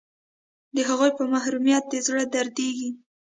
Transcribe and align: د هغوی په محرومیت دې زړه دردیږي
د 0.75 0.77
هغوی 0.89 1.11
په 1.17 1.23
محرومیت 1.33 1.83
دې 1.91 1.99
زړه 2.07 2.23
دردیږي 2.33 2.89